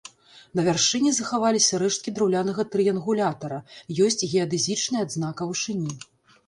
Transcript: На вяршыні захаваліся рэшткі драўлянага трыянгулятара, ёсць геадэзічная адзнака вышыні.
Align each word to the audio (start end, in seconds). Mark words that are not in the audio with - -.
На 0.59 0.63
вяршыні 0.67 1.11
захаваліся 1.17 1.81
рэшткі 1.83 2.09
драўлянага 2.15 2.65
трыянгулятара, 2.77 3.61
ёсць 4.09 4.21
геадэзічная 4.35 5.01
адзнака 5.09 5.43
вышыні. 5.55 5.93